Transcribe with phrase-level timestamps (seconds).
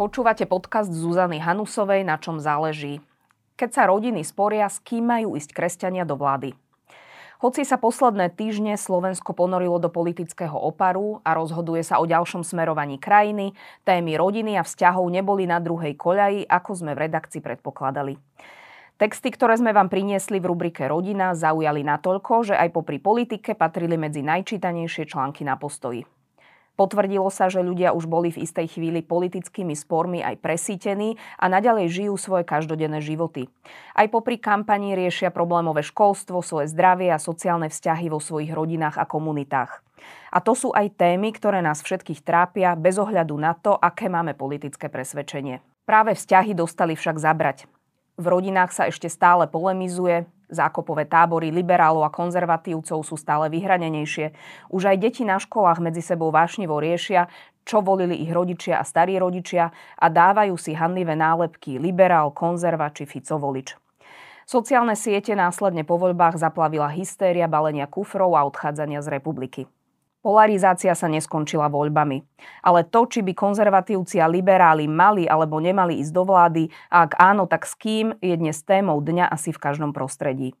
[0.00, 3.04] Počúvate podcast Zuzany Hanusovej, na čom záleží.
[3.60, 6.56] Keď sa rodiny sporia, s kým majú ísť kresťania do vlády.
[7.44, 12.96] Hoci sa posledné týždne Slovensko ponorilo do politického oparu a rozhoduje sa o ďalšom smerovaní
[12.96, 13.52] krajiny,
[13.84, 18.16] témy rodiny a vzťahov neboli na druhej koľaji, ako sme v redakcii predpokladali.
[18.96, 24.00] Texty, ktoré sme vám priniesli v rubrike Rodina, zaujali natoľko, že aj popri politike patrili
[24.00, 26.08] medzi najčítanejšie články na postoji.
[26.80, 31.92] Potvrdilo sa, že ľudia už boli v istej chvíli politickými spormi aj presítení a naďalej
[31.92, 33.52] žijú svoje každodenné životy.
[33.92, 39.04] Aj popri kampani riešia problémové školstvo, svoje zdravie a sociálne vzťahy vo svojich rodinách a
[39.04, 39.84] komunitách.
[40.32, 44.32] A to sú aj témy, ktoré nás všetkých trápia bez ohľadu na to, aké máme
[44.32, 45.60] politické presvedčenie.
[45.84, 47.68] Práve vzťahy dostali však zabrať.
[48.20, 54.34] V rodinách sa ešte stále polemizuje, Zákopové tábory liberálov a konzervatívcov sú stále vyhranenejšie.
[54.74, 57.30] Už aj deti na školách medzi sebou vášnivo riešia,
[57.62, 63.06] čo volili ich rodičia a starí rodičia a dávajú si hanlivé nálepky liberál, konzerva či
[63.06, 63.78] Fico volič.
[64.42, 69.70] Sociálne siete následne po voľbách zaplavila hystéria balenia kufrov a odchádzania z republiky.
[70.20, 72.20] Polarizácia sa neskončila voľbami.
[72.60, 77.16] Ale to, či by konzervatívci a liberáli mali alebo nemali ísť do vlády, a ak
[77.16, 80.52] áno, tak s kým, je dnes témou dňa asi v každom prostredí.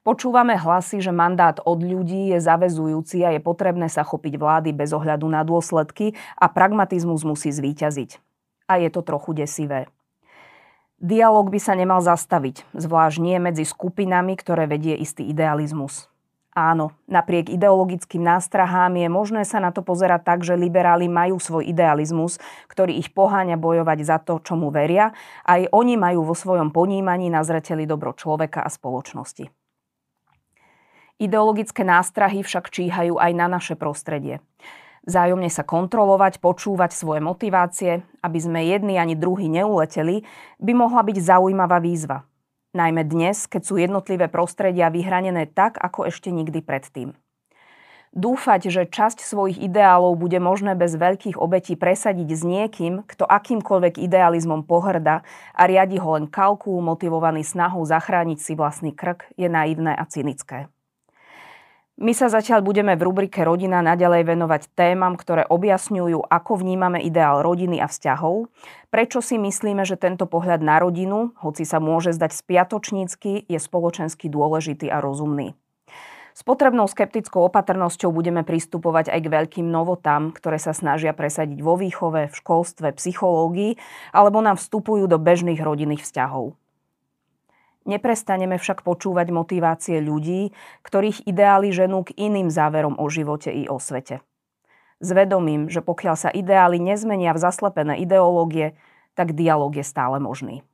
[0.00, 4.96] Počúvame hlasy, že mandát od ľudí je zavezujúci a je potrebné sa chopiť vlády bez
[4.96, 8.16] ohľadu na dôsledky a pragmatizmus musí zvíťaziť.
[8.70, 9.92] A je to trochu desivé.
[10.96, 16.08] Dialóg by sa nemal zastaviť, zvlášť nie medzi skupinami, ktoré vedie istý idealizmus.
[16.56, 21.68] Áno, napriek ideologickým nástrahám je možné sa na to pozerať tak, že liberáli majú svoj
[21.68, 22.40] idealizmus,
[22.72, 25.12] ktorý ich poháňa bojovať za to, čomu veria.
[25.44, 29.52] Aj oni majú vo svojom ponímaní na zreteli dobro človeka a spoločnosti.
[31.20, 34.40] Ideologické nástrahy však číhajú aj na naše prostredie.
[35.04, 40.24] Vzájomne sa kontrolovať, počúvať svoje motivácie, aby sme jedni ani druhý neuleteli,
[40.56, 42.24] by mohla byť zaujímavá výzva–
[42.76, 47.16] Najmä dnes, keď sú jednotlivé prostredia vyhranené tak, ako ešte nikdy predtým.
[48.12, 53.96] Dúfať, že časť svojich ideálov bude možné bez veľkých obetí presadiť s niekým, kto akýmkoľvek
[53.96, 55.24] idealizmom pohrda
[55.56, 60.68] a riadi ho len kalkul motivovaný snahou zachrániť si vlastný krk, je naivné a cynické.
[61.96, 67.40] My sa zatiaľ budeme v rubrike Rodina naďalej venovať témam, ktoré objasňujú, ako vnímame ideál
[67.40, 68.52] rodiny a vzťahov,
[68.92, 74.28] prečo si myslíme, že tento pohľad na rodinu, hoci sa môže zdať spiatočnícky, je spoločensky
[74.28, 75.56] dôležitý a rozumný.
[76.36, 81.80] S potrebnou skeptickou opatrnosťou budeme pristupovať aj k veľkým novotám, ktoré sa snažia presadiť vo
[81.80, 83.80] výchove, v školstve, psychológii
[84.12, 86.60] alebo nám vstupujú do bežných rodinných vzťahov.
[87.86, 90.50] Neprestaneme však počúvať motivácie ľudí,
[90.82, 94.26] ktorých ideály ženú k iným záverom o živote i o svete.
[94.98, 98.74] Zvedomím, že pokiaľ sa ideály nezmenia v zaslepené ideológie,
[99.14, 100.66] tak dialog je stále možný.